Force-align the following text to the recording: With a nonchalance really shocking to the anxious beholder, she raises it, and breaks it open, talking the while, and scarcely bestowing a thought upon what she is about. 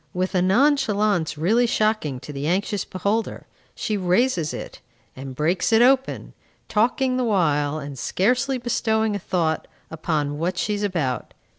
With 0.15 0.33
a 0.33 0.41
nonchalance 0.41 1.37
really 1.37 1.67
shocking 1.67 2.19
to 2.21 2.33
the 2.33 2.47
anxious 2.47 2.85
beholder, 2.85 3.45
she 3.75 3.97
raises 3.97 4.51
it, 4.51 4.79
and 5.15 5.35
breaks 5.35 5.71
it 5.71 5.83
open, 5.83 6.33
talking 6.67 7.17
the 7.17 7.23
while, 7.23 7.77
and 7.77 7.99
scarcely 7.99 8.57
bestowing 8.57 9.15
a 9.15 9.19
thought 9.19 9.67
upon 9.91 10.39
what 10.39 10.57
she 10.57 10.73
is 10.73 10.81
about. 10.81 11.35